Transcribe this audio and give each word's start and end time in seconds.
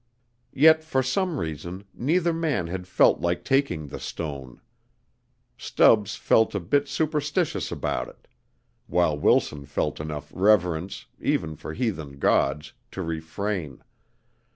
Yet 0.55 0.83
for 0.83 1.03
some 1.03 1.39
reason 1.39 1.83
neither 1.93 2.33
man 2.33 2.65
had 2.65 2.87
felt 2.87 3.19
like 3.21 3.45
taking 3.45 3.85
the 3.85 3.99
stone. 3.99 4.59
Stubbs 5.59 6.15
felt 6.15 6.55
a 6.55 6.59
bit 6.59 6.87
superstitious 6.87 7.71
about 7.71 8.07
it, 8.07 8.27
while 8.87 9.15
Wilson 9.15 9.67
felt 9.67 9.99
enough 9.99 10.31
reverence, 10.33 11.05
even 11.19 11.55
for 11.55 11.75
heathen 11.75 12.17
gods, 12.17 12.73
to 12.89 13.03
refrain. 13.03 13.83